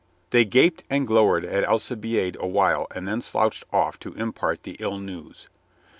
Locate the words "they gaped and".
0.31-1.05